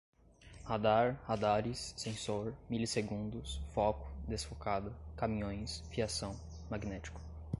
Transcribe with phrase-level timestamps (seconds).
[0.65, 6.35] radar, radares, sensor, milisegundos, foco, desfocada, caminhões, fiação,
[6.71, 7.21] magnético